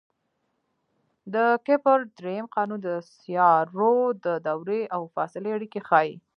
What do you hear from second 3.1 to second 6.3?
سیارو د دورې او فاصلې اړیکې ښيي.